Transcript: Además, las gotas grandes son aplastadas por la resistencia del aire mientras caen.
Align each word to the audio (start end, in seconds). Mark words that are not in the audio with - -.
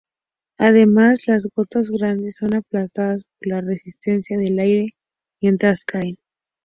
Además, 0.57 1.27
las 1.27 1.47
gotas 1.55 1.91
grandes 1.91 2.37
son 2.37 2.55
aplastadas 2.55 3.25
por 3.37 3.49
la 3.49 3.61
resistencia 3.61 4.35
del 4.39 4.57
aire 4.57 4.95
mientras 5.41 5.85
caen. 5.85 6.17